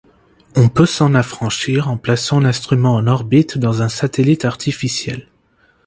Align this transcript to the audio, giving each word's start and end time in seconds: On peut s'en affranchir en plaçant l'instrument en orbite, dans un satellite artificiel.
On 0.55 0.67
peut 0.67 0.87
s'en 0.87 1.13
affranchir 1.13 1.87
en 1.87 1.95
plaçant 1.95 2.39
l'instrument 2.39 2.95
en 2.95 3.05
orbite, 3.05 3.59
dans 3.59 3.83
un 3.83 3.87
satellite 3.87 4.45
artificiel. 4.45 5.27